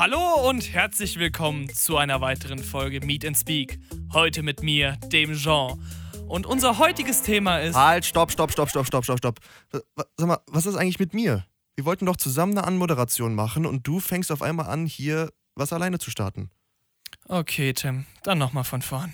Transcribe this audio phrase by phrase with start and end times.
[0.00, 3.78] Hallo und herzlich willkommen zu einer weiteren Folge Meet and Speak.
[4.14, 5.78] Heute mit mir, dem Jean.
[6.26, 7.76] Und unser heutiges Thema ist.
[7.76, 9.40] Halt, stopp, stopp, stopp, stopp, stopp, stopp, stopp.
[10.16, 11.44] Sag mal, was ist eigentlich mit mir?
[11.76, 15.70] Wir wollten doch zusammen eine Anmoderation machen und du fängst auf einmal an, hier was
[15.70, 16.48] alleine zu starten.
[17.28, 19.12] Okay, Tim, dann nochmal von vorn.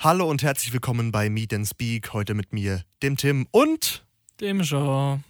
[0.00, 2.12] Hallo und herzlich willkommen bei Meet and Speak.
[2.12, 4.06] Heute mit mir, dem Tim und
[4.40, 5.24] dem Jean.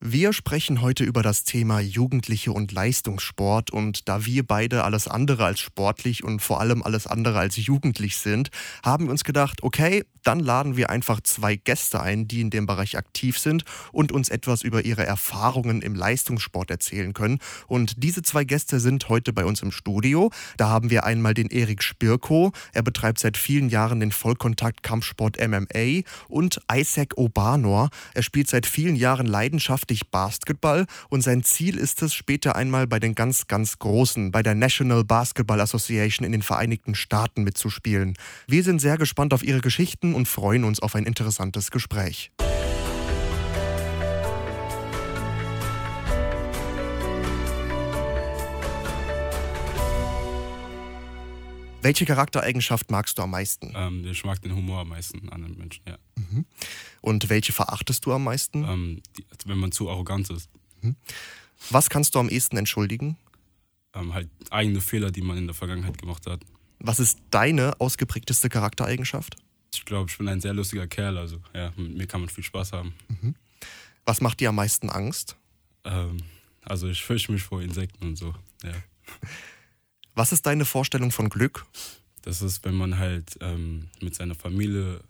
[0.00, 5.44] Wir sprechen heute über das Thema Jugendliche und Leistungssport und da wir beide alles andere
[5.44, 8.50] als sportlich und vor allem alles andere als jugendlich sind,
[8.84, 12.66] haben wir uns gedacht, okay, dann laden wir einfach zwei Gäste ein, die in dem
[12.66, 17.38] Bereich aktiv sind und uns etwas über ihre Erfahrungen im Leistungssport erzählen können.
[17.66, 20.30] Und diese zwei Gäste sind heute bei uns im Studio.
[20.58, 26.02] Da haben wir einmal den Erik Spirko, er betreibt seit vielen Jahren den Vollkontakt-Kampfsport MMA
[26.28, 32.02] und Isaac Obanor, er spielt seit vielen Jahren Leidenschaft leidenschaftlich Basketball und sein Ziel ist
[32.02, 36.42] es, später einmal bei den ganz, ganz Großen, bei der National Basketball Association in den
[36.42, 38.14] Vereinigten Staaten mitzuspielen.
[38.46, 42.30] Wir sind sehr gespannt auf ihre Geschichten und freuen uns auf ein interessantes Gespräch.
[51.88, 53.72] Welche Charaktereigenschaft magst du am meisten?
[53.74, 55.96] Ähm, ich mag den Humor am meisten an den Menschen, ja.
[56.16, 56.44] Mhm.
[57.00, 58.62] Und welche verachtest du am meisten?
[58.62, 60.50] Ähm, die, wenn man zu arrogant ist.
[60.82, 60.96] Mhm.
[61.70, 63.16] Was kannst du am ehesten entschuldigen?
[63.94, 66.42] Ähm, halt eigene Fehler, die man in der Vergangenheit gemacht hat.
[66.78, 69.36] Was ist deine ausgeprägteste Charaktereigenschaft?
[69.72, 72.44] Ich glaube, ich bin ein sehr lustiger Kerl, also ja, mit mir kann man viel
[72.44, 72.92] Spaß haben.
[73.08, 73.34] Mhm.
[74.04, 75.36] Was macht dir am meisten Angst?
[75.84, 76.18] Ähm,
[76.66, 78.74] also ich fürchte mich vor Insekten und so, ja.
[80.18, 81.64] Was ist deine Vorstellung von Glück?
[82.22, 85.00] Das ist, wenn man halt ähm, mit seiner Familie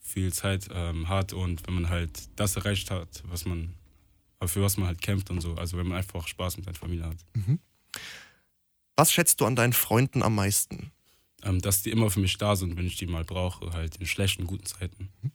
[0.00, 3.74] viel Zeit ähm, hat und wenn man halt das erreicht hat, was man,
[4.46, 5.54] für was man halt kämpft und so.
[5.56, 7.18] Also wenn man einfach Spaß mit seiner Familie hat.
[7.34, 7.58] Mhm.
[8.96, 10.92] Was schätzt du an deinen Freunden am meisten?
[11.42, 14.06] Ähm, dass die immer für mich da sind, wenn ich die mal brauche, halt in
[14.06, 15.10] schlechten, guten Zeiten.
[15.20, 15.32] Mhm.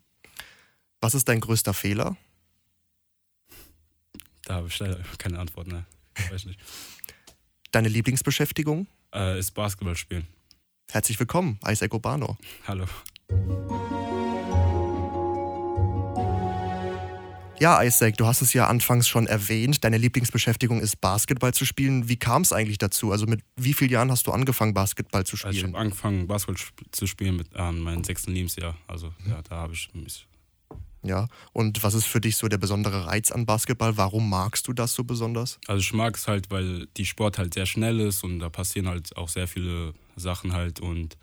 [1.01, 2.17] Was ist dein größter Fehler?
[4.45, 5.85] Da habe ich leider keine Antwort, ne?
[6.31, 6.59] Weiß nicht.
[7.69, 8.87] Deine Lieblingsbeschäftigung?
[9.13, 10.27] Äh, ist Basketball spielen.
[10.91, 12.37] Herzlich willkommen, Isaac Urbano.
[12.67, 12.85] Hallo.
[17.59, 19.83] Ja, Isaac, du hast es ja anfangs schon erwähnt.
[19.83, 22.07] Deine Lieblingsbeschäftigung ist Basketball zu spielen.
[22.07, 23.11] Wie kam es eigentlich dazu?
[23.11, 25.49] Also mit wie vielen Jahren hast du angefangen, Basketball zu spielen?
[25.49, 28.77] Also ich habe angefangen, Basketball zu spielen mit äh, meinem sechsten Lebensjahr.
[28.87, 29.31] Also mhm.
[29.31, 30.28] ja, da habe ich bisschen
[31.01, 33.95] ja, und was ist für dich so der besondere Reiz an Basketball?
[33.97, 35.59] Warum magst du das so besonders?
[35.67, 38.87] Also ich mag es halt, weil die Sport halt sehr schnell ist und da passieren
[38.87, 41.17] halt auch sehr viele Sachen halt und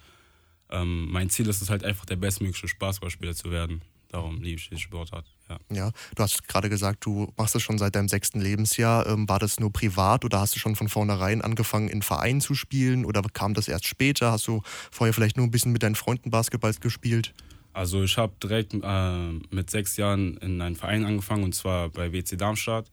[0.71, 3.83] ähm, mein Ziel ist es halt einfach der bestmögliche Basketballspieler zu werden.
[4.09, 5.27] Darum liebe ich die Sportart.
[5.49, 5.59] Ja.
[5.71, 9.07] ja, du hast gerade gesagt, du machst es schon seit deinem sechsten Lebensjahr.
[9.07, 12.55] Ähm, war das nur privat oder hast du schon von vornherein angefangen, in Vereinen zu
[12.55, 14.33] spielen oder kam das erst später?
[14.33, 17.35] Hast du vorher vielleicht nur ein bisschen mit deinen Freunden Basketball gespielt?
[17.77, 22.11] Also ich habe direkt äh, mit sechs Jahren in einen Verein angefangen und zwar bei
[22.11, 22.91] WC Darmstadt.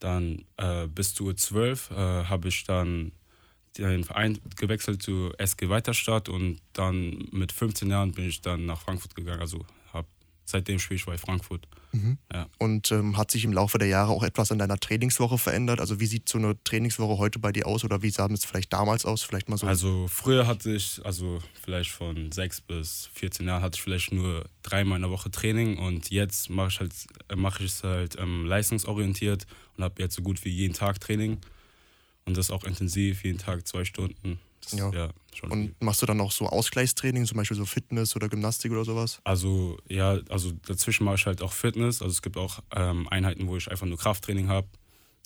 [0.00, 3.12] Dann äh, bis zu zwölf äh, habe ich dann
[3.78, 8.80] den Verein gewechselt zu SG Weiterstadt und dann mit 15 Jahren bin ich dann nach
[8.80, 9.40] Frankfurt gegangen.
[9.40, 9.64] Also
[10.44, 11.66] seitdem spiele ich bei Frankfurt.
[11.92, 12.18] Mhm.
[12.32, 12.48] Ja.
[12.58, 15.80] Und ähm, hat sich im Laufe der Jahre auch etwas an deiner Trainingswoche verändert?
[15.80, 18.72] Also wie sieht so eine Trainingswoche heute bei dir aus oder wie sah es vielleicht
[18.72, 19.22] damals aus?
[19.22, 19.66] Vielleicht mal so.
[19.66, 24.44] Also früher hatte ich, also vielleicht von sechs bis 14 Jahren hatte ich vielleicht nur
[24.62, 26.92] dreimal in der Woche Training und jetzt mache ich halt,
[27.28, 29.46] äh, mache ich es halt ähm, leistungsorientiert
[29.76, 31.38] und habe jetzt so gut wie jeden Tag Training
[32.24, 34.38] und das auch intensiv, jeden Tag zwei Stunden.
[34.72, 34.90] Ja.
[34.92, 35.10] ja
[35.42, 39.20] und machst du dann auch so Ausgleichstraining, zum Beispiel so Fitness oder Gymnastik oder sowas?
[39.24, 42.02] Also ja, also dazwischen mache ich halt auch Fitness.
[42.02, 44.68] Also es gibt auch ähm, Einheiten, wo ich einfach nur Krafttraining habe.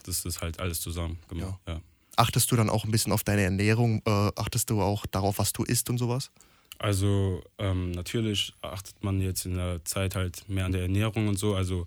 [0.04, 1.58] Das ist halt alles zusammen gemacht.
[1.66, 1.74] Ja.
[1.74, 1.80] ja.
[2.16, 4.02] Achtest du dann auch ein bisschen auf deine Ernährung?
[4.04, 6.30] Äh, achtest du auch darauf, was du isst und sowas?
[6.78, 11.38] Also ähm, natürlich achtet man jetzt in der Zeit halt mehr an der Ernährung und
[11.38, 11.54] so.
[11.54, 11.86] Also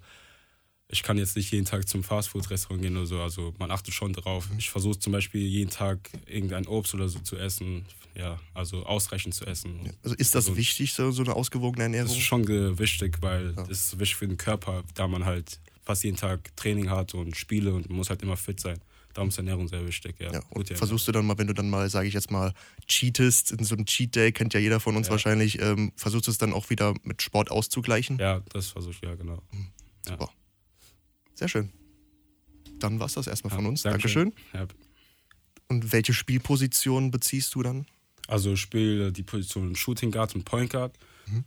[0.91, 3.21] ich kann jetzt nicht jeden Tag zum Fastfood-Restaurant gehen oder so.
[3.21, 4.49] Also man achtet schon drauf.
[4.57, 7.85] Ich versuche zum Beispiel jeden Tag irgendein Obst oder so zu essen.
[8.13, 9.93] Ja, also ausreichend zu essen.
[10.03, 12.09] Also ist das also, wichtig, so, so eine ausgewogene Ernährung?
[12.09, 12.45] Das ist schon
[12.77, 13.63] wichtig, weil ja.
[13.63, 17.37] das ist wichtig für den Körper, da man halt fast jeden Tag Training hat und
[17.37, 18.79] Spiele und man muss halt immer fit sein.
[19.13, 20.31] Darum ist Ernährung sehr wichtig, ja.
[20.31, 22.53] ja und versuchst du dann mal, wenn du dann mal, sage ich jetzt mal,
[22.87, 25.11] cheatest, in so einem Cheat Day, kennt ja jeder von uns ja.
[25.11, 28.17] wahrscheinlich, ähm, versuchst du es dann auch wieder mit Sport auszugleichen?
[28.19, 29.41] Ja, das versuche ich, ja, genau.
[29.51, 29.67] Mhm.
[30.07, 30.29] Super.
[31.41, 31.71] Sehr schön.
[32.77, 33.81] Dann war es das erstmal von Ja, uns.
[33.81, 34.31] Dankeschön.
[34.53, 34.69] Dankeschön.
[34.69, 34.75] Ja.
[35.69, 37.87] Und welche Spielposition beziehst du dann?
[38.27, 40.95] Also ich spiele die Position Shooting Guard und Point Guard.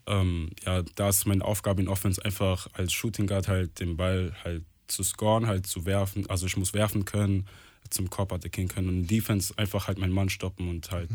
[0.09, 4.35] Ähm, ja, da ist meine Aufgabe in Offense einfach als Shooting Guard halt den Ball
[4.43, 6.29] halt zu scoren, halt zu werfen.
[6.29, 7.47] Also ich muss werfen können,
[7.89, 11.11] zum Korb attackieren können und in Defense einfach halt meinen Mann stoppen und halt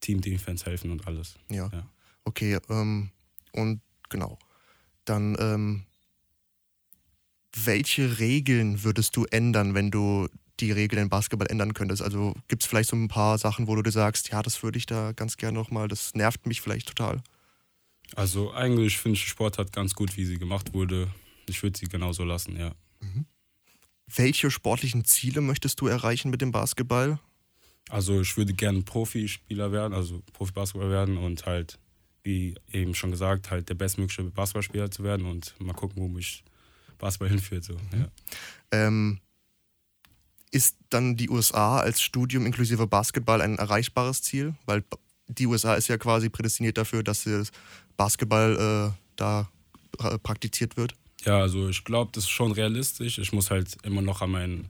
[0.00, 1.34] Team Defense helfen und alles.
[1.50, 1.68] Ja.
[1.70, 1.86] Ja.
[2.24, 3.10] Okay, ähm,
[3.52, 4.38] und genau.
[5.04, 5.82] Dann, ähm,
[7.64, 10.28] welche Regeln würdest du ändern, wenn du
[10.60, 12.02] die Regeln im Basketball ändern könntest?
[12.02, 14.78] Also gibt es vielleicht so ein paar Sachen, wo du dir sagst, ja, das würde
[14.78, 17.22] ich da ganz gerne nochmal, das nervt mich vielleicht total.
[18.14, 21.08] Also eigentlich finde ich die Sportart ganz gut, wie sie gemacht wurde.
[21.48, 22.72] Ich würde sie genauso lassen, ja.
[24.14, 27.18] Welche sportlichen Ziele möchtest du erreichen mit dem Basketball?
[27.88, 31.78] Also ich würde gerne Profispieler werden, also Profibasketballer werden und halt,
[32.22, 36.44] wie eben schon gesagt, halt der bestmögliche Basketballspieler zu werden und mal gucken, wo mich
[36.98, 37.64] Basketball hinführt.
[37.64, 37.74] So.
[37.74, 38.08] Ja.
[38.70, 39.20] Ähm,
[40.50, 44.54] ist dann die USA als Studium inklusive Basketball ein erreichbares Ziel?
[44.64, 44.84] Weil
[45.28, 47.50] die USA ist ja quasi prädestiniert dafür, dass das
[47.96, 49.48] Basketball äh, da
[50.22, 50.94] praktiziert wird.
[51.24, 53.18] ja, also ich glaube, das ist schon realistisch.
[53.18, 54.68] Ich muss halt immer noch an meinen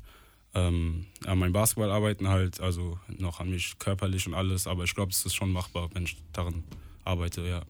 [0.57, 4.95] ähm, an meinem Basketball arbeiten, halt, also noch an mich körperlich und alles, aber ich
[4.95, 6.65] glaube, es ist schon machbar, wenn ich daran
[7.05, 7.63] arbeite, ja.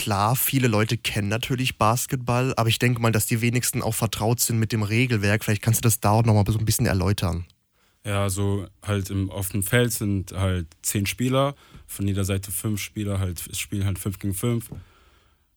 [0.00, 4.40] Klar, viele Leute kennen natürlich Basketball, aber ich denke mal, dass die wenigsten auch vertraut
[4.40, 5.44] sind mit dem Regelwerk.
[5.44, 7.44] Vielleicht kannst du das da auch nochmal so ein bisschen erläutern.
[8.02, 11.54] Ja, so halt im, dem Feld sind halt zehn Spieler,
[11.86, 14.70] von jeder Seite fünf Spieler, halt spielen halt fünf gegen fünf.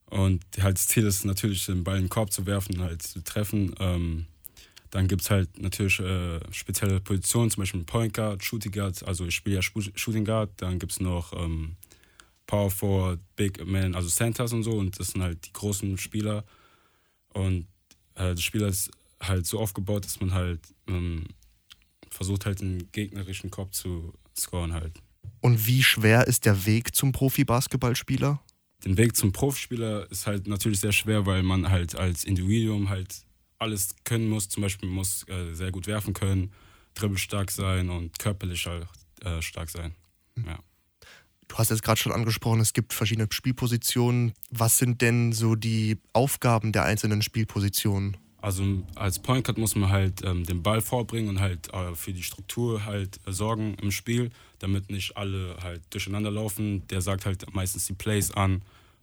[0.07, 3.23] Und halt das Ziel ist natürlich, den Ball in den Korb zu werfen, halt zu
[3.23, 3.73] treffen.
[3.79, 4.25] Ähm,
[4.91, 9.25] dann gibt es halt natürlich äh, spezielle Positionen, zum Beispiel Point Guard, Shooting Guard, also
[9.25, 11.77] ich spiele ja Shooting Guard, dann gibt es noch ähm,
[12.45, 16.43] Power Forward, Big Man, also Centers und so und das sind halt die großen Spieler.
[17.29, 17.67] Und
[18.15, 18.91] äh, das Spiel ist
[19.21, 21.25] halt so aufgebaut, dass man halt ähm,
[22.09, 25.01] versucht halt den gegnerischen Korb zu scoren halt.
[25.41, 28.41] Und wie schwer ist der Weg zum Profi-Basketballspieler?
[28.85, 33.25] Den Weg zum Profispieler ist halt natürlich sehr schwer, weil man halt als Individuum halt
[33.57, 34.49] alles können muss.
[34.49, 36.51] Zum Beispiel muss äh, sehr gut werfen können,
[36.93, 38.87] dribbelstark sein und körperlich halt
[39.23, 39.95] äh, stark sein.
[40.45, 40.59] Ja.
[41.47, 44.33] Du hast jetzt gerade schon angesprochen, es gibt verschiedene Spielpositionen.
[44.49, 48.17] Was sind denn so die Aufgaben der einzelnen Spielpositionen?
[48.43, 48.63] Also
[48.95, 52.23] als Point Guard muss man halt ähm, den Ball vorbringen und halt äh, für die
[52.23, 56.85] Struktur halt äh, sorgen im Spiel, damit nicht alle halt durcheinander laufen.
[56.89, 58.61] Der sagt halt meistens die Plays an,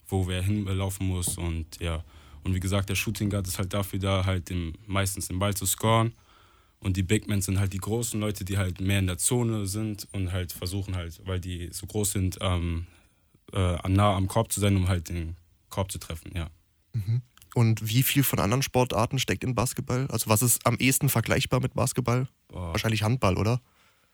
[0.09, 2.05] wo wer hinlaufen muss und ja.
[2.45, 5.55] Und wie gesagt, der Shooting Guard ist halt dafür da, halt den, meistens den Ball
[5.55, 6.13] zu scoren.
[6.83, 9.67] Und die Big Men sind halt die großen Leute, die halt mehr in der Zone
[9.67, 12.87] sind und halt versuchen halt, weil die so groß sind, ähm,
[13.53, 15.37] äh, nah am Korb zu sein, um halt den
[15.69, 16.49] Korb zu treffen, ja.
[17.55, 20.07] Und wie viel von anderen Sportarten steckt in Basketball?
[20.09, 22.29] Also was ist am ehesten vergleichbar mit Basketball?
[22.49, 22.73] Boah.
[22.73, 23.61] Wahrscheinlich Handball, oder?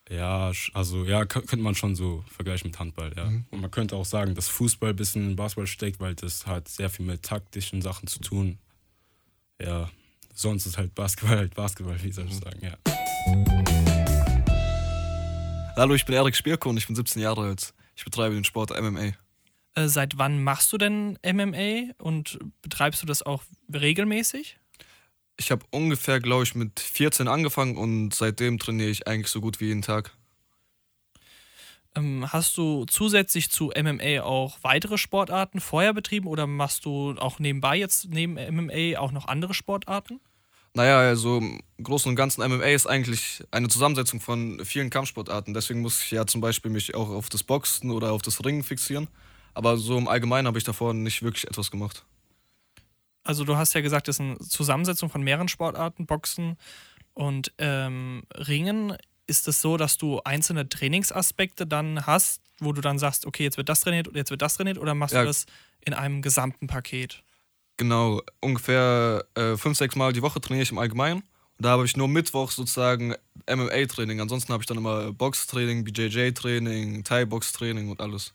[0.08, 3.26] Ja, also ja, kö- könnte man schon so vergleichen mit Handball, ja.
[3.50, 6.68] Und man könnte auch sagen, dass Fußball ein bisschen in Basketball steckt, weil das hat
[6.68, 8.58] sehr viel mit taktischen Sachen zu tun.
[9.60, 9.90] Ja,
[10.36, 12.76] sonst ist halt Basketball halt Basketball, wie soll ich sagen, ja.
[15.76, 17.74] Hallo, ich bin Erik Spierko und ich bin 17 Jahre alt.
[17.96, 19.12] Ich betreibe den Sport MMA.
[19.74, 23.42] Äh, seit wann machst du denn MMA und betreibst du das auch
[23.72, 24.58] regelmäßig?
[25.38, 29.60] Ich habe ungefähr, glaube ich, mit 14 angefangen und seitdem trainiere ich eigentlich so gut
[29.60, 30.15] wie jeden Tag.
[31.96, 37.38] Ähm, hast du zusätzlich zu MMA auch weitere Sportarten vorher betrieben oder machst du auch
[37.38, 40.20] nebenbei jetzt neben MMA auch noch andere Sportarten?
[40.74, 45.54] Naja, also im Großen und Ganzen MMA ist eigentlich eine Zusammensetzung von vielen Kampfsportarten.
[45.54, 48.62] Deswegen muss ich ja zum Beispiel mich auch auf das Boxen oder auf das Ringen
[48.62, 49.08] fixieren.
[49.54, 52.04] Aber so im Allgemeinen habe ich davor nicht wirklich etwas gemacht.
[53.24, 56.58] Also du hast ja gesagt, das ist eine Zusammensetzung von mehreren Sportarten, Boxen
[57.14, 58.94] und ähm, Ringen.
[59.26, 63.56] Ist es so, dass du einzelne Trainingsaspekte dann hast, wo du dann sagst, okay, jetzt
[63.56, 65.20] wird das trainiert und jetzt wird das trainiert oder machst Ja.
[65.22, 65.46] du das
[65.84, 67.22] in einem gesamten Paket?
[67.76, 71.22] Genau, ungefähr äh, fünf, sechs Mal die Woche trainiere ich im Allgemeinen.
[71.58, 73.14] Da habe ich nur Mittwoch sozusagen
[73.48, 74.20] MMA-Training.
[74.20, 78.32] Ansonsten habe ich dann immer Boxtraining, BJJ-Training, Thai-Box-Training und alles.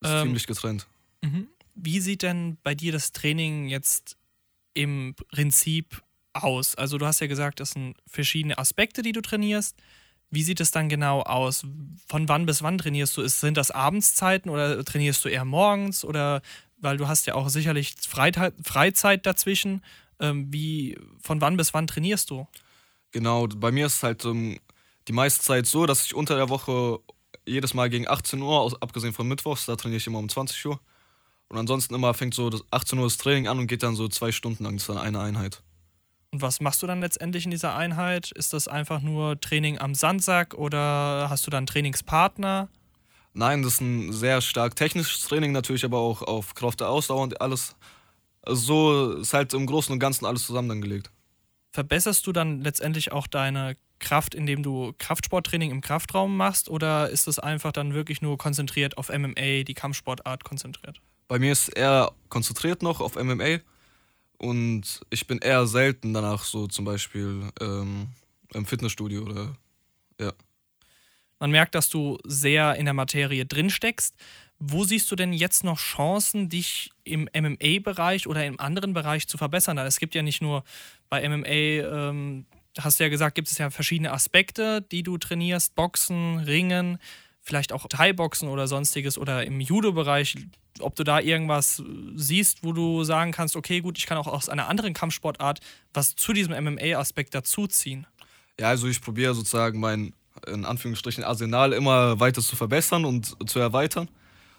[0.00, 0.86] Das ist Ähm, ziemlich getrennt.
[1.22, 1.48] Mhm.
[1.74, 4.16] Wie sieht denn bei dir das Training jetzt
[4.74, 6.02] im Prinzip
[6.32, 6.74] aus?
[6.74, 9.76] Also du hast ja gesagt, das sind verschiedene Aspekte, die du trainierst.
[10.30, 11.66] Wie sieht es dann genau aus?
[12.08, 13.28] Von wann bis wann trainierst du?
[13.28, 16.04] Sind das Abendszeiten oder trainierst du eher morgens?
[16.04, 16.40] Oder
[16.78, 19.82] weil du hast ja auch sicherlich Freizeit, Freizeit dazwischen.
[20.20, 22.46] Ähm, wie, von wann bis wann trainierst du?
[23.10, 24.58] Genau, bei mir ist es halt ähm,
[25.08, 27.00] die meiste Zeit so, dass ich unter der Woche
[27.46, 30.64] jedes Mal gegen 18 Uhr, aus, abgesehen von Mittwochs, da trainiere ich immer um 20
[30.66, 30.80] Uhr.
[31.48, 34.08] Und ansonsten immer fängt so das 18 Uhr das Training an und geht dann so
[34.08, 34.76] zwei Stunden lang.
[34.76, 35.62] Das ist dann eine Einheit.
[36.32, 38.30] Und was machst du dann letztendlich in dieser Einheit?
[38.32, 42.68] Ist das einfach nur Training am Sandsack oder hast du dann Trainingspartner?
[43.34, 47.22] Nein, das ist ein sehr stark technisches Training, natürlich aber auch auf Kraft der Ausdauer
[47.22, 47.76] und alles.
[48.40, 51.10] Also so ist halt im Großen und Ganzen alles zusammengelegt.
[51.70, 57.26] Verbesserst du dann letztendlich auch deine Kraft, indem du Kraftsporttraining im Kraftraum machst oder ist
[57.26, 61.00] das einfach dann wirklich nur konzentriert auf MMA, die Kampfsportart konzentriert?
[61.28, 63.60] Bei mir ist eher konzentriert noch auf MMA
[64.42, 68.08] und ich bin eher selten danach so zum Beispiel ähm,
[68.52, 69.56] im Fitnessstudio oder
[70.20, 70.32] ja.
[71.38, 74.14] Man merkt, dass du sehr in der Materie drinsteckst.
[74.58, 79.38] Wo siehst du denn jetzt noch Chancen, dich im MMA-Bereich oder im anderen Bereich zu
[79.38, 79.78] verbessern?
[79.78, 80.62] Es gibt ja nicht nur
[81.08, 82.46] bei MMA, ähm,
[82.78, 86.98] hast du ja gesagt, gibt es ja verschiedene Aspekte, die du trainierst: Boxen, Ringen,
[87.42, 90.36] vielleicht auch Thai-Boxen oder sonstiges oder im Judo-Bereich.
[90.80, 91.82] Ob du da irgendwas
[92.14, 95.60] siehst, wo du sagen kannst, okay, gut, ich kann auch aus einer anderen Kampfsportart
[95.92, 98.06] was zu diesem MMA-Aspekt dazuziehen.
[98.58, 100.14] Ja, also ich probiere sozusagen mein,
[100.46, 104.08] in Anführungsstrichen, Arsenal immer weiter zu verbessern und zu erweitern.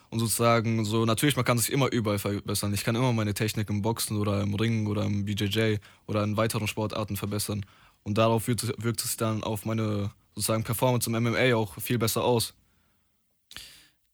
[0.09, 2.71] Und sozusagen so, natürlich, man kann sich immer überall verbessern.
[2.73, 6.37] Ich kann immer meine Technik im Boxen oder im Ringen oder im BJJ oder in
[6.37, 7.65] weiteren Sportarten verbessern.
[8.03, 12.23] Und darauf wirkt, wirkt es dann auf meine sozusagen Performance im MMA auch viel besser
[12.23, 12.53] aus.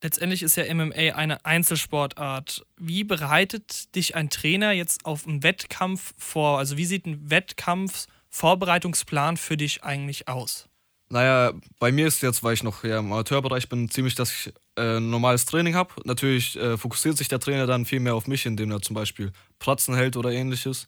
[0.01, 2.65] Letztendlich ist ja MMA eine Einzelsportart.
[2.77, 6.58] Wie bereitet dich ein Trainer jetzt auf einen Wettkampf vor?
[6.58, 10.70] Also wie sieht ein Wettkampfvorbereitungsplan für dich eigentlich aus?
[11.10, 14.53] Naja, bei mir ist jetzt, weil ich noch ja, im Amateurbereich bin, ziemlich, dass ich
[14.77, 15.94] äh, normales Training habe.
[16.06, 19.32] Natürlich äh, fokussiert sich der Trainer dann viel mehr auf mich, indem er zum Beispiel
[19.58, 20.88] Pratzen hält oder ähnliches.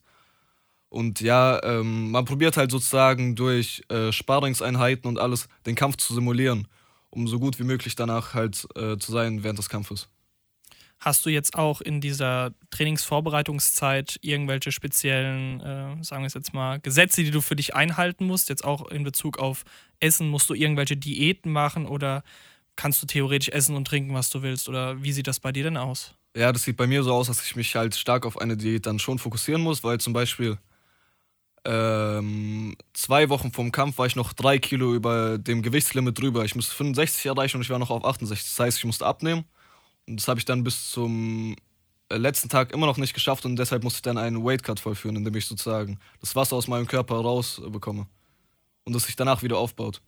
[0.89, 6.13] Und ja, ähm, man probiert halt sozusagen durch äh, Sparingseinheiten und alles den Kampf zu
[6.13, 6.67] simulieren,
[7.11, 10.09] um so gut wie möglich danach halt äh, zu sein während des Kampfes.
[10.99, 16.79] Hast du jetzt auch in dieser Trainingsvorbereitungszeit irgendwelche speziellen, äh, sagen wir es jetzt mal,
[16.79, 18.49] Gesetze, die du für dich einhalten musst?
[18.49, 19.63] Jetzt auch in Bezug auf
[19.99, 22.23] Essen, musst du irgendwelche Diäten machen oder
[22.75, 24.69] kannst du theoretisch essen und trinken, was du willst?
[24.69, 26.13] Oder wie sieht das bei dir denn aus?
[26.35, 28.85] Ja, das sieht bei mir so aus, dass ich mich halt stark auf eine Diät
[28.85, 30.59] dann schon fokussieren muss, weil zum Beispiel
[31.63, 36.43] ähm, zwei Wochen vom Kampf war ich noch drei Kilo über dem Gewichtslimit drüber.
[36.43, 38.49] Ich musste 65 erreichen und ich war noch auf 68.
[38.49, 39.45] Das heißt, ich musste abnehmen.
[40.07, 41.55] Und das habe ich dann bis zum
[42.09, 45.15] äh, letzten Tag immer noch nicht geschafft und deshalb musste ich dann einen Weightcut vollführen,
[45.15, 48.07] indem ich sozusagen das Wasser aus meinem Körper rausbekomme
[48.83, 50.01] und es sich danach wieder aufbaut.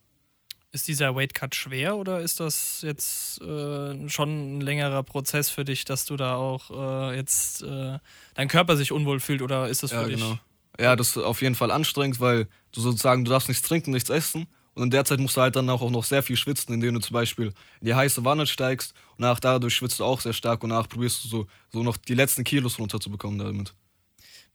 [0.71, 5.85] Ist dieser Weightcut schwer oder ist das jetzt äh, schon ein längerer Prozess für dich,
[5.85, 7.99] dass du da auch äh, jetzt äh,
[8.33, 10.15] dein Körper sich unwohl fühlt oder ist das für ja, dich?
[10.15, 10.39] Genau.
[10.79, 14.09] Ja, das ist auf jeden Fall anstrengend, weil du sozusagen, du darfst nichts trinken, nichts
[14.09, 16.95] essen und in der Zeit musst du halt dann auch noch sehr viel schwitzen, indem
[16.95, 17.47] du zum Beispiel
[17.79, 20.89] in die heiße Wanne steigst und nach dadurch schwitzt du auch sehr stark und danach
[20.89, 23.73] probierst du so, so noch die letzten Kilos runterzubekommen damit.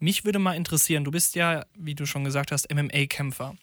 [0.01, 3.57] Mich würde mal interessieren, du bist ja, wie du schon gesagt hast, MMA-Kämpfer.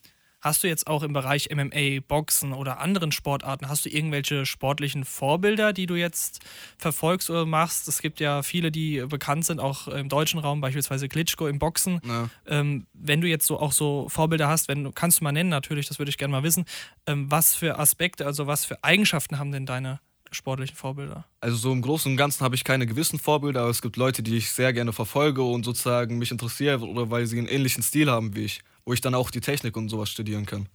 [0.45, 5.03] Hast du jetzt auch im Bereich MMA, Boxen oder anderen Sportarten, hast du irgendwelche sportlichen
[5.03, 6.39] Vorbilder, die du jetzt
[6.77, 7.87] verfolgst oder machst?
[7.87, 11.99] Es gibt ja viele, die bekannt sind, auch im deutschen Raum, beispielsweise Klitschko im Boxen.
[12.07, 12.29] Ja.
[12.45, 15.87] Ähm, wenn du jetzt so auch so Vorbilder hast, wenn kannst du mal nennen natürlich,
[15.87, 16.65] das würde ich gerne mal wissen.
[17.07, 19.99] Ähm, was für Aspekte, also was für Eigenschaften haben denn deine
[20.31, 21.25] sportlichen Vorbilder?
[21.39, 24.21] Also so im Großen und Ganzen habe ich keine gewissen Vorbilder, aber es gibt Leute,
[24.21, 28.11] die ich sehr gerne verfolge und sozusagen mich interessieren oder weil sie einen ähnlichen Stil
[28.11, 30.69] haben wie ich wo ich dann auch die Technik und sowas studieren kann.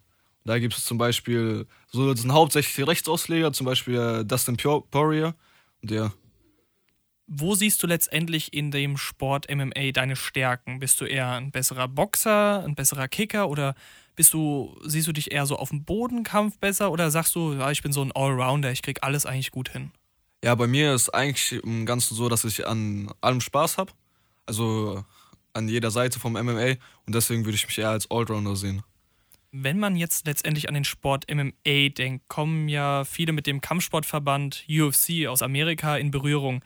[0.45, 5.35] Da gibt es zum Beispiel, so das sind hauptsächlich Rechtsausleger, zum Beispiel äh, Dustin Poirier
[5.83, 6.13] und der.
[7.27, 10.81] Wo siehst du letztendlich in dem Sport MMA deine Stärken?
[10.81, 13.75] Bist du eher ein besserer Boxer, ein besserer Kicker oder
[14.17, 17.71] bist du, siehst du dich eher so auf dem Bodenkampf besser oder sagst du, ja,
[17.71, 19.93] ich bin so ein Allrounder, ich krieg alles eigentlich gut hin?
[20.43, 23.93] Ja, bei mir ist eigentlich im Ganzen so, dass ich an allem Spaß habe.
[24.47, 25.05] Also
[25.53, 26.75] an jeder Seite vom MMA
[27.07, 28.83] und deswegen würde ich mich eher als Allrounder sehen.
[29.53, 34.65] Wenn man jetzt letztendlich an den Sport MMA denkt, kommen ja viele mit dem Kampfsportverband
[34.69, 36.63] UFC aus Amerika in Berührung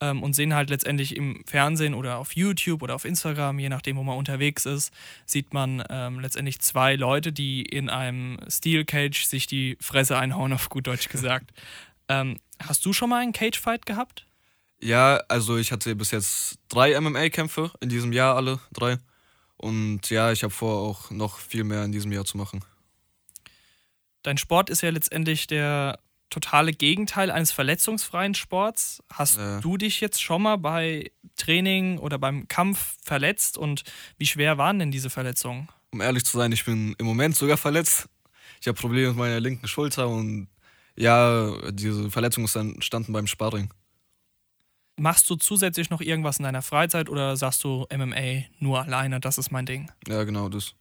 [0.00, 3.96] ähm, und sehen halt letztendlich im Fernsehen oder auf YouTube oder auf Instagram, je nachdem,
[3.96, 4.94] wo man unterwegs ist,
[5.26, 10.54] sieht man ähm, letztendlich zwei Leute, die in einem Steel Cage sich die Fresse einhauen,
[10.54, 11.52] auf gut Deutsch gesagt.
[12.08, 14.26] ähm, hast du schon mal einen Cage-Fight gehabt?
[14.82, 18.98] Ja, also ich hatte bis jetzt drei MMA-Kämpfe in diesem Jahr, alle drei.
[19.56, 22.64] Und ja, ich habe vor, auch noch viel mehr in diesem Jahr zu machen.
[24.24, 29.02] Dein Sport ist ja letztendlich der totale Gegenteil eines verletzungsfreien Sports.
[29.12, 29.60] Hast ja.
[29.60, 33.84] du dich jetzt schon mal bei Training oder beim Kampf verletzt und
[34.18, 35.68] wie schwer waren denn diese Verletzungen?
[35.92, 38.08] Um ehrlich zu sein, ich bin im Moment sogar verletzt.
[38.60, 40.48] Ich habe Probleme mit meiner linken Schulter und
[40.96, 43.70] ja, diese Verletzung ist dann entstanden beim Sparring.
[44.96, 49.38] Machst du zusätzlich noch irgendwas in deiner Freizeit oder sagst du MMA nur alleine, das
[49.38, 49.90] ist mein Ding?
[50.06, 50.74] Ja, genau, das.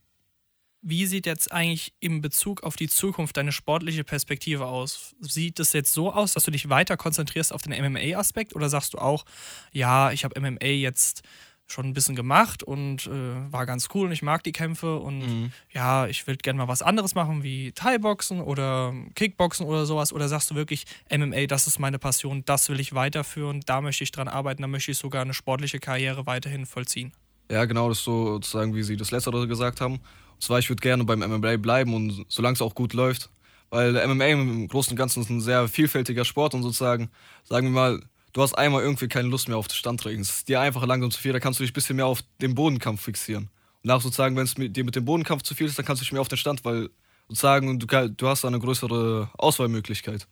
[0.83, 5.15] Wie sieht jetzt eigentlich im Bezug auf die Zukunft deine sportliche Perspektive aus?
[5.19, 8.95] Sieht es jetzt so aus, dass du dich weiter konzentrierst auf den MMA-Aspekt oder sagst
[8.95, 9.23] du auch,
[9.71, 11.21] ja, ich habe MMA jetzt
[11.67, 15.19] schon ein bisschen gemacht und äh, war ganz cool und ich mag die Kämpfe und
[15.19, 15.51] Mhm.
[15.71, 20.27] ja, ich will gerne mal was anderes machen wie Thai-Boxen oder Kickboxen oder sowas oder
[20.27, 24.11] sagst du wirklich, MMA, das ist meine Passion, das will ich weiterführen, da möchte ich
[24.11, 27.13] dran arbeiten, da möchte ich sogar eine sportliche Karriere weiterhin vollziehen?
[27.49, 29.95] Ja, genau, das ist so sozusagen, wie Sie das Letztere gesagt haben.
[29.95, 33.29] Und zwar, ich würde gerne beim MMA bleiben und solange es auch gut läuft.
[33.69, 37.09] Weil MMA im Großen und Ganzen ist ein sehr vielfältiger Sport und sozusagen,
[37.43, 38.01] sagen wir mal,
[38.33, 40.21] du hast einmal irgendwie keine Lust mehr auf das Standtraining.
[40.21, 42.21] Es ist dir einfach langsam zu viel, da kannst du dich ein bisschen mehr auf
[42.41, 43.49] den Bodenkampf fixieren.
[43.83, 46.01] Und nach sozusagen, wenn es mit, dir mit dem Bodenkampf zu viel ist, dann kannst
[46.01, 46.89] du dich mehr auf den Stand, weil
[47.27, 50.27] sozusagen du, du hast da eine größere Auswahlmöglichkeit.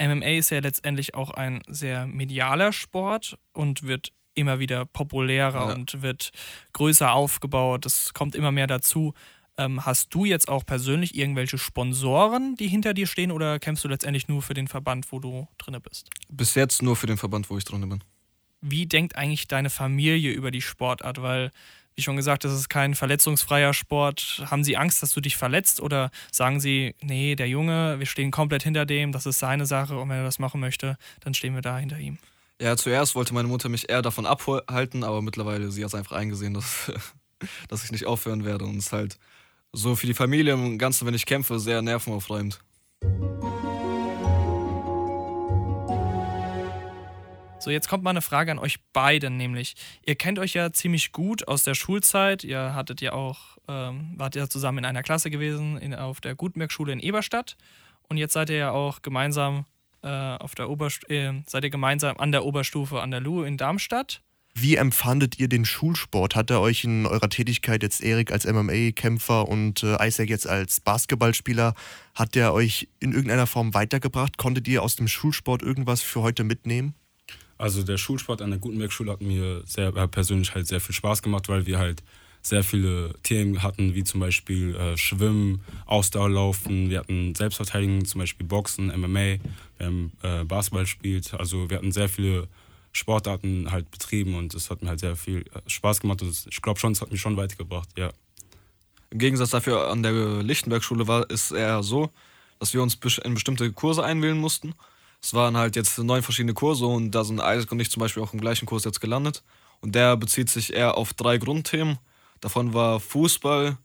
[0.00, 5.74] MMA ist ja letztendlich auch ein sehr medialer Sport und wird immer wieder populärer Ja.
[5.74, 6.30] und wird
[6.72, 7.84] größer aufgebaut.
[7.86, 9.12] Es kommt immer mehr dazu.
[9.58, 13.88] Ähm, hast du jetzt auch persönlich irgendwelche Sponsoren, die hinter dir stehen, oder kämpfst du
[13.88, 16.08] letztendlich nur für den Verband, wo du drinne bist?
[16.30, 18.02] Bis jetzt nur für den Verband, wo ich drin bin.
[18.62, 21.20] Wie denkt eigentlich deine Familie über die Sportart?
[21.20, 21.50] Weil,
[21.94, 24.42] wie schon gesagt, das ist kein verletzungsfreier Sport.
[24.50, 28.30] Haben sie Angst, dass du dich verletzt oder sagen sie, nee, der Junge, wir stehen
[28.30, 31.54] komplett hinter dem, das ist seine Sache und wenn er das machen möchte, dann stehen
[31.54, 32.18] wir da hinter ihm?
[32.60, 36.16] Ja, zuerst wollte meine Mutter mich eher davon abhalten, aber mittlerweile sie hat es einfach
[36.16, 36.92] eingesehen, dass,
[37.68, 38.64] dass ich nicht aufhören werde.
[38.64, 39.18] Und es halt
[39.72, 42.60] so für die Familie im Ganzen, wenn ich kämpfe, sehr nervenaufreibend.
[47.58, 51.12] So, jetzt kommt mal eine Frage an euch beiden, nämlich, ihr kennt euch ja ziemlich
[51.12, 52.42] gut aus der Schulzeit.
[52.42, 56.34] Ihr hattet ja auch, ähm, wart ja zusammen in einer Klasse gewesen in, auf der
[56.34, 57.56] Gutenberg-Schule in Eberstadt.
[58.08, 59.64] Und jetzt seid ihr ja auch gemeinsam
[60.02, 63.56] äh, auf der Oberst äh, seid ihr gemeinsam an der Oberstufe an der LU in
[63.56, 64.22] Darmstadt.
[64.54, 66.36] Wie empfandet ihr den Schulsport?
[66.36, 70.80] Hat er euch in eurer Tätigkeit jetzt Erik als MMA-Kämpfer und äh, Isaac jetzt als
[70.80, 71.74] Basketballspieler,
[72.14, 74.36] hat der euch in irgendeiner Form weitergebracht?
[74.36, 76.94] Konntet ihr aus dem Schulsport irgendwas für heute mitnehmen?
[77.56, 81.22] Also der Schulsport an der Gutenberg-Schule hat mir sehr, äh, persönlich halt sehr viel Spaß
[81.22, 82.02] gemacht, weil wir halt
[82.42, 88.46] sehr viele Themen hatten, wie zum Beispiel äh, Schwimmen, Ausdauerlaufen, wir hatten Selbstverteidigung, zum Beispiel
[88.46, 89.38] Boxen, MMA,
[89.78, 92.48] wir haben äh, Basketball gespielt, also wir hatten sehr viele
[92.92, 96.62] Sportarten halt betrieben und es hat mir halt sehr viel äh, Spaß gemacht und ich
[96.62, 98.12] glaube schon, es hat mich schon weitergebracht, ja.
[99.10, 102.10] Im Gegensatz dafür an der Lichtenberg-Schule war es eher so,
[102.58, 104.74] dass wir uns in bestimmte Kurse einwählen mussten.
[105.20, 108.22] Es waren halt jetzt neun verschiedene Kurse und da sind Isaac und ich zum Beispiel
[108.22, 109.42] auch im gleichen Kurs jetzt gelandet.
[109.80, 111.98] Und der bezieht sich eher auf drei Grundthemen.
[112.40, 113.76] Davon war Fußball,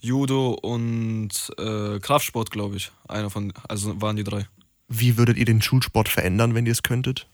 [0.00, 2.90] Judo und äh, Kraftsport, glaube ich.
[3.06, 4.48] Einer von, also waren die drei.
[4.88, 7.28] Wie würdet ihr den Schulsport verändern, wenn ihr es könntet?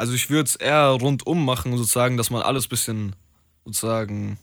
[0.00, 3.14] Also ich würde es eher rundum machen, sozusagen, dass man alles bisschen
[3.66, 4.38] sozusagen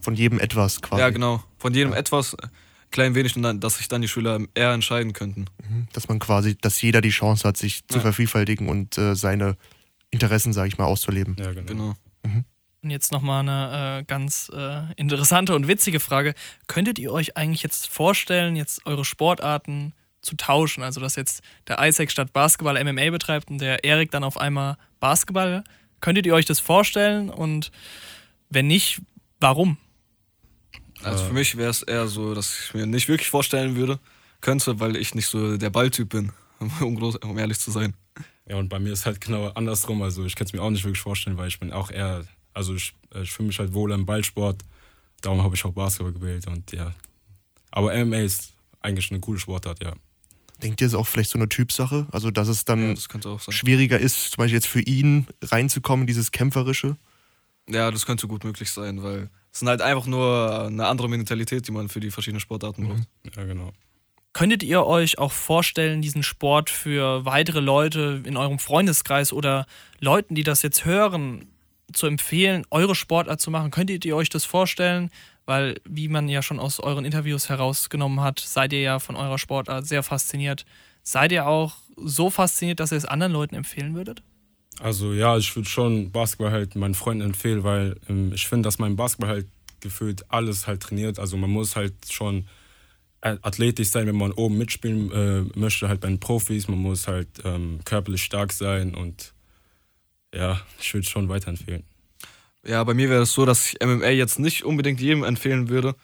[0.00, 1.02] Von jedem etwas quasi.
[1.02, 1.42] Ja, genau.
[1.58, 2.48] Von jedem etwas, äh,
[2.90, 5.44] klein wenig, und dann, dass sich dann die Schüler eher entscheiden könnten.
[5.68, 5.88] Mhm.
[5.92, 8.00] Dass man quasi, dass jeder die Chance hat, sich zu Ja.
[8.00, 9.56] vervielfältigen und äh, seine
[10.10, 11.36] Interessen, sage ich mal, auszuleben.
[11.38, 11.66] Ja, genau.
[11.66, 11.94] Genau.
[12.80, 16.32] Und jetzt nochmal eine äh, ganz äh, interessante und witzige Frage.
[16.68, 20.82] Könntet ihr euch eigentlich jetzt vorstellen, jetzt eure Sportarten zu tauschen?
[20.82, 24.76] Also, dass jetzt der Isaac statt Basketball MMA betreibt und der Erik dann auf einmal
[25.00, 25.64] Basketball.
[26.00, 27.30] Könntet ihr euch das vorstellen?
[27.30, 27.70] Und
[28.50, 29.00] wenn nicht,
[29.40, 29.78] warum?
[31.02, 34.00] Also für mich wäre es eher so, dass ich mir nicht wirklich vorstellen würde,
[34.40, 36.32] könnte, weil ich nicht so der Balltyp bin,
[36.80, 37.94] um, groß, um ehrlich zu sein.
[38.46, 40.02] Ja, und bei mir ist halt genau andersrum.
[40.02, 42.74] Also ich kann es mir auch nicht wirklich vorstellen, weil ich bin auch eher, also
[42.74, 44.62] ich, ich fühle mich halt wohl im Ballsport.
[45.20, 46.94] Darum habe ich auch Basketball gewählt und ja.
[47.70, 49.92] Aber MMA ist eigentlich eine coole Sportart, ja.
[50.62, 52.06] Denkt ihr, es ist auch vielleicht so eine Typsache?
[52.10, 56.32] Also, dass es dann Ja, das schwieriger ist, zum Beispiel jetzt für ihn reinzukommen, dieses
[56.32, 56.96] Kämpferische?
[57.68, 61.66] Ja, das könnte gut möglich sein, weil es sind halt einfach nur eine andere Mentalität,
[61.68, 63.36] die man für die verschiedenen Sportarten braucht.
[63.36, 63.72] Ja, genau.
[64.32, 69.66] Könntet ihr euch auch vorstellen, diesen Sport für weitere Leute in eurem Freundeskreis oder
[70.00, 71.46] Leuten, die das jetzt hören,
[71.92, 73.70] zu empfehlen, eure Sportart zu machen?
[73.70, 75.10] Könntet ihr euch das vorstellen?
[75.48, 79.38] Weil, wie man ja schon aus euren Interviews herausgenommen hat, seid ihr ja von eurer
[79.38, 80.66] Sportart sehr fasziniert.
[81.02, 84.22] Seid ihr auch so fasziniert, dass ihr es anderen Leuten empfehlen würdet?
[84.78, 88.78] Also ja, ich würde schon Basketball halt meinen Freunden empfehlen, weil ähm, ich finde, dass
[88.78, 89.46] mein Basketball halt
[89.80, 91.18] gefühlt alles halt trainiert.
[91.18, 92.46] Also man muss halt schon
[93.22, 96.68] athletisch sein, wenn man oben mitspielen äh, möchte, halt bei den Profis.
[96.68, 99.32] Man muss halt ähm, körperlich stark sein und
[100.34, 101.84] ja, ich würde schon weiterempfehlen.
[102.64, 105.94] Ja, bei mir wäre es so, dass ich MMA jetzt nicht unbedingt jedem empfehlen würde,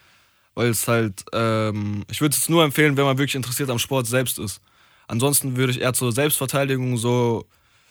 [0.54, 4.06] weil es halt, ähm, ich würde es nur empfehlen, wenn man wirklich interessiert am Sport
[4.06, 4.60] selbst ist.
[5.08, 7.46] Ansonsten würde ich eher zur Selbstverteidigung so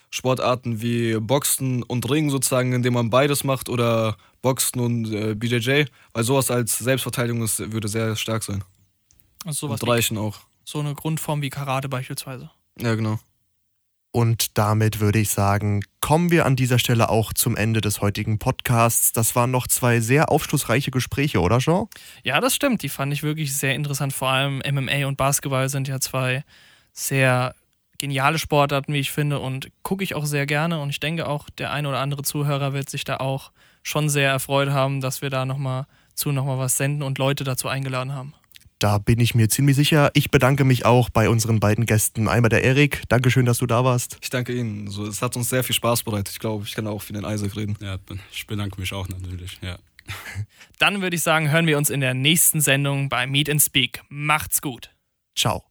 [0.10, 5.86] Sportarten wie Boxen und Ringen sozusagen, indem man beides macht oder Boxen und äh, BJJ,
[6.13, 8.63] weil sowas als Selbstverteidigung ist, würde sehr stark sein.
[9.45, 10.39] Also sowas und reichen auch.
[10.63, 12.52] so eine Grundform wie Karate beispielsweise.
[12.80, 13.19] Ja, genau.
[14.15, 18.38] Und damit würde ich sagen, kommen wir an dieser Stelle auch zum Ende des heutigen
[18.38, 19.12] Podcasts.
[19.12, 21.88] Das waren noch zwei sehr aufschlussreiche Gespräche, oder Jean?
[22.23, 22.84] Ja, das stimmt.
[22.84, 24.13] Die fand ich wirklich sehr interessant.
[24.13, 26.43] Vor allem MMA und Basketball sind ja zwei
[26.91, 27.56] sehr
[27.97, 30.80] geniale Sportarten, wie ich finde, und gucke ich auch sehr gerne.
[30.80, 34.30] Und ich denke auch, der ein oder andere Zuhörer wird sich da auch schon sehr
[34.30, 38.36] erfreut haben, dass wir da nochmal zu nochmal was senden und Leute dazu eingeladen haben.
[38.84, 40.12] Da bin ich mir ziemlich sicher.
[40.13, 42.28] Ich bedanke mich auch bei unseren beiden Gästen.
[42.28, 43.04] Einmal der Erik.
[43.08, 44.17] Dankeschön, dass du da warst.
[44.22, 44.89] Ich danke Ihnen.
[44.89, 46.34] So, es hat uns sehr viel Spaß bereitet.
[46.34, 47.78] Ich glaube, ich kann auch für den Isaac reden.
[47.80, 47.98] Ja,
[48.34, 49.58] ich bedanke mich auch natürlich.
[49.62, 49.78] Ja.
[50.80, 54.02] Dann würde ich sagen, hören wir uns in der nächsten Sendung bei Meet and Speak.
[54.10, 54.93] Macht's gut.
[55.34, 55.63] Ciao.